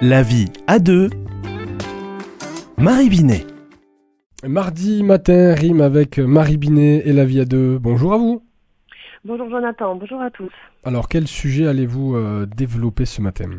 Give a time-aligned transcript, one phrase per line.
[0.00, 1.10] La vie à deux.
[2.78, 3.44] Marie Binet.
[4.46, 7.80] Mardi matin rime avec Marie Binet et la vie à deux.
[7.80, 8.40] Bonjour à vous.
[9.24, 10.52] Bonjour Jonathan, bonjour à tous.
[10.84, 13.50] Alors quel sujet allez-vous euh, développer ce matin?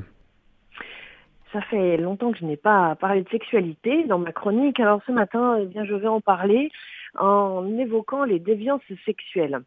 [1.52, 5.12] Ça fait longtemps que je n'ai pas parlé de sexualité dans ma chronique, alors ce
[5.12, 6.72] matin, eh bien, je vais en parler
[7.18, 9.60] en évoquant les déviances sexuelles.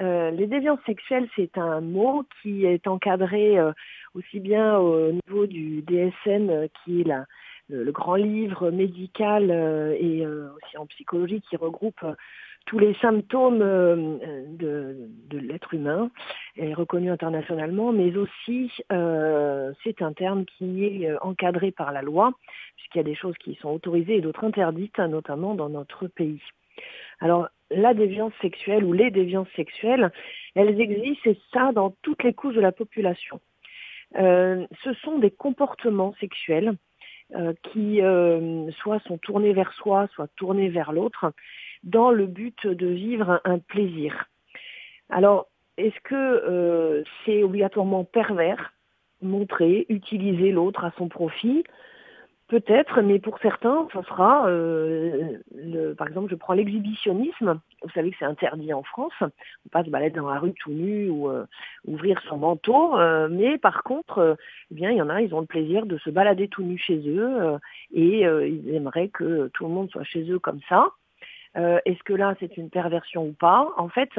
[0.00, 3.72] Euh, les déviances sexuelles, c'est un mot qui est encadré euh,
[4.14, 7.24] aussi bien au niveau du DSM, euh, qui est la,
[7.68, 9.50] le, grand livre médical
[10.00, 12.04] et aussi en psychologie qui regroupe
[12.66, 14.96] tous les symptômes de,
[15.30, 16.10] de l'être humain,
[16.56, 22.32] est reconnu internationalement, mais aussi c'est un terme qui est encadré par la loi,
[22.76, 26.40] puisqu'il y a des choses qui sont autorisées et d'autres interdites, notamment dans notre pays.
[27.20, 30.10] Alors, la déviance sexuelle ou les déviances sexuelles,
[30.54, 33.40] elles existent et ça dans toutes les couches de la population.
[34.16, 36.74] Euh, ce sont des comportements sexuels
[37.34, 41.32] euh, qui euh, soit sont tournés vers soi, soit tournés vers l'autre,
[41.82, 44.28] dans le but de vivre un, plaisir.
[45.10, 48.72] Alors, est-ce que c'est obligatoirement pervers,
[49.22, 51.62] montrer, utiliser l'autre à son profit
[52.48, 57.60] Peut-être, mais pour certains, ça sera, euh, le, par exemple, je prends l'exhibitionnisme.
[57.82, 59.12] Vous savez que c'est interdit en France.
[59.20, 61.44] On peut pas se balader dans la rue tout nu ou euh,
[61.86, 62.98] ouvrir son manteau.
[62.98, 64.38] Euh, mais par contre,
[64.70, 66.78] eh bien, il y en a, ils ont le plaisir de se balader tout nu
[66.78, 67.58] chez eux
[67.92, 70.88] et ils aimeraient que tout le monde soit chez eux comme ça.
[71.54, 73.74] Est-ce que là, c'est une perversion ou pas?
[73.76, 74.10] En fait,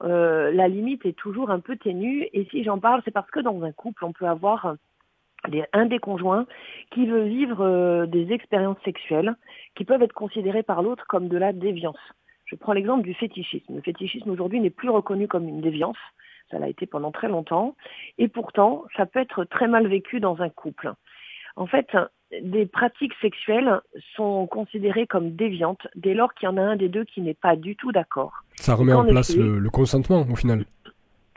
[0.00, 2.26] la limite est toujours un peu ténue.
[2.32, 4.74] Et si j'en parle, c'est parce que dans un couple, on peut avoir
[5.72, 6.46] un des conjoints
[6.90, 9.34] qui veut vivre euh, des expériences sexuelles
[9.74, 11.98] qui peuvent être considérées par l'autre comme de la déviance.
[12.44, 13.76] Je prends l'exemple du fétichisme.
[13.76, 15.98] Le fétichisme aujourd'hui n'est plus reconnu comme une déviance,
[16.50, 17.76] ça l'a été pendant très longtemps,
[18.16, 20.92] et pourtant ça peut être très mal vécu dans un couple.
[21.56, 21.88] En fait,
[22.42, 23.80] des pratiques sexuelles
[24.14, 27.34] sont considérées comme déviantes dès lors qu'il y en a un des deux qui n'est
[27.34, 28.32] pas du tout d'accord.
[28.54, 30.64] Ça remet en place le consentement au final.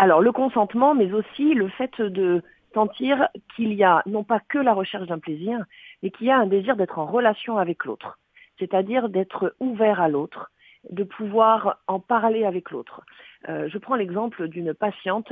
[0.01, 2.41] Alors le consentement, mais aussi le fait de
[2.73, 5.59] sentir qu'il y a non pas que la recherche d'un plaisir,
[6.01, 8.19] mais qu'il y a un désir d'être en relation avec l'autre,
[8.59, 10.51] c'est-à-dire d'être ouvert à l'autre,
[10.89, 13.01] de pouvoir en parler avec l'autre.
[13.49, 15.31] Euh, je prends l'exemple d'une patiente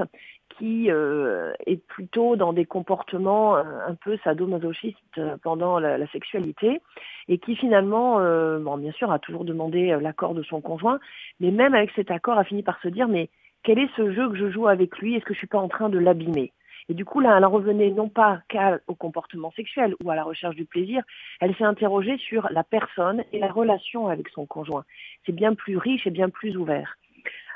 [0.58, 6.82] qui euh, est plutôt dans des comportements euh, un peu sadomasochistes pendant la, sexualité
[7.28, 8.16] et qui finalement,
[8.60, 11.00] bon, bien sûr, a toujours demandé l'accord de son conjoint,
[11.40, 13.30] mais même avec cet accord a fini par se dire mais
[13.64, 15.16] quel est ce jeu que je joue avec lui?
[15.16, 16.52] Est-ce que je suis pas en train de l'abîmer?
[16.90, 20.24] Et du coup, là, elle en revenait non pas qu'au comportement sexuel ou à la
[20.24, 21.04] recherche du plaisir,
[21.40, 24.84] elle s'est interrogée sur la personne et la relation avec son conjoint.
[25.26, 26.98] C'est bien plus riche et bien plus ouvert.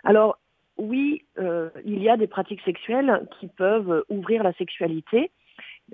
[0.03, 0.37] Alors,
[0.77, 5.31] oui, euh, il y a des pratiques sexuelles qui peuvent ouvrir la sexualité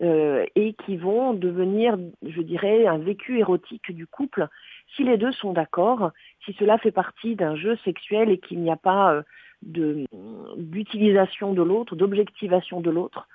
[0.01, 4.47] euh, et qui vont devenir, je dirais, un vécu érotique du couple
[4.95, 6.11] si les deux sont d'accord,
[6.43, 9.21] si cela fait partie d'un jeu sexuel et qu'il n'y a pas euh,
[9.61, 13.27] d'utilisation de l'autre, d'objectivation de l'autre,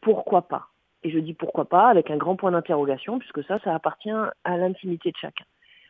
[0.00, 0.68] pourquoi pas?
[1.04, 4.56] Et je dis pourquoi pas avec un grand point d'interrogation, puisque ça, ça appartient à
[4.56, 5.44] l'intimité de chacun.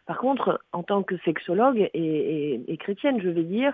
[0.07, 3.73] Par contre, en tant que sexologue et, chrétienne, je vais dire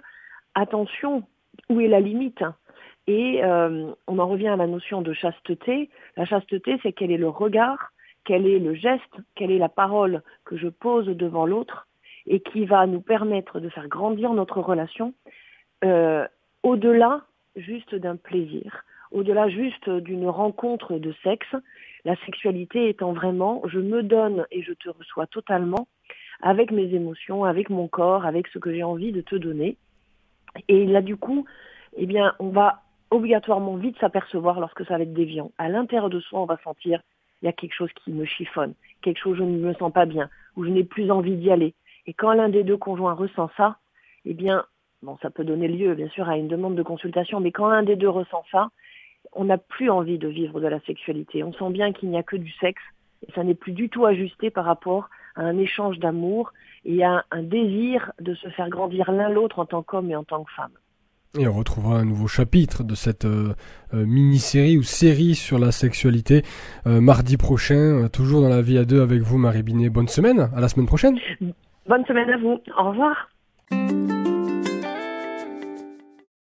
[0.55, 1.23] attention,
[1.69, 2.43] où est la limite?
[3.07, 5.89] Et euh, on en revient à la notion de chasteté.
[6.17, 7.93] La chasteté, c'est quel est le regard,
[8.25, 11.87] quel est le geste, quelle est la parole que je pose devant l'autre
[12.27, 15.15] et qui va nous permettre de faire grandir notre relation
[15.83, 17.23] au-delà
[17.57, 21.55] juste d'un plaisir, au-delà juste d'une rencontre de sexe,
[22.05, 25.89] la sexualité étant vraiment je me donne et je te reçois totalement
[26.41, 29.77] avec mes émotions, avec mon corps, avec ce que j'ai envie de te donner.
[30.69, 31.47] Et là du coup,
[31.97, 35.51] eh bien, on va obligatoirement vite s'apercevoir lorsque ça va être déviant.
[35.59, 37.01] À l'intérieur de soi, on va sentir
[37.41, 39.93] il y a quelque chose qui me chiffonne, quelque chose où je ne me sens
[39.93, 41.75] pas bien, où je n'ai plus envie d'y aller.
[42.07, 43.79] Et quand l'un des deux conjoints ressent ça,
[44.25, 44.65] eh bien,
[45.03, 47.85] Bon, ça peut donner lieu, bien sûr, à une demande de consultation, mais quand un
[47.85, 48.69] des deux ressent ça,
[49.33, 51.45] on n'a plus envie de vivre de la sexualité.
[51.45, 52.83] On sent bien qu'il n'y a que du sexe,
[53.27, 56.53] et ça n'est plus du tout ajusté par rapport à un échange d'amour
[56.85, 60.25] et à un désir de se faire grandir l'un l'autre en tant qu'homme et en
[60.25, 60.73] tant que femme.
[61.39, 63.55] Et on retrouvera un nouveau chapitre de cette euh,
[63.93, 66.43] euh, mini-série ou série sur la sexualité
[66.87, 69.91] euh, mardi prochain, toujours dans la vie à deux avec vous, Marie Binet.
[69.91, 71.19] Bonne semaine, à la semaine prochaine.
[71.87, 74.18] Bonne semaine à vous, au revoir.